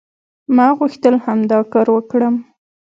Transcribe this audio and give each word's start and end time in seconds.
ما 0.55 0.67
غوښتل 0.77 1.15
همدا 1.25 1.59
کار 1.73 1.87
وکړم". 1.91 2.35